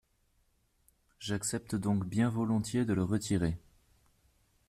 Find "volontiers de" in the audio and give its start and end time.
2.31-2.93